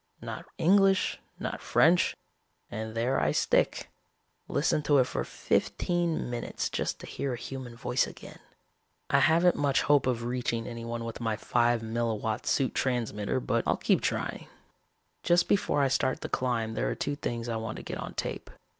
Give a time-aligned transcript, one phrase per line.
[0.19, 2.15] Not English, not French,
[2.71, 3.91] and there I stick.
[4.47, 8.39] Listened to it for fifteen minutes just to hear a human voice again.
[9.11, 13.77] I haven't much hope of reaching anyone with my five milliwatt suit transmitter but I'll
[13.77, 14.47] keep trying.
[15.21, 18.15] "Just before I start the climb there are two things I want to get on
[18.15, 18.49] tape.